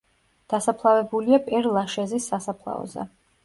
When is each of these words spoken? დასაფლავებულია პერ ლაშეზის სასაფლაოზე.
დასაფლავებულია 0.53 1.41
პერ 1.51 1.69
ლაშეზის 1.77 2.29
სასაფლაოზე. 2.33 3.11